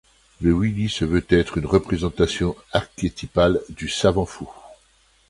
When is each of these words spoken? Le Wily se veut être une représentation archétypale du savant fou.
Le 0.41 0.51
Wily 0.51 0.89
se 0.89 1.05
veut 1.05 1.27
être 1.29 1.59
une 1.59 1.67
représentation 1.67 2.55
archétypale 2.73 3.61
du 3.69 3.87
savant 3.87 4.25
fou. 4.25 4.49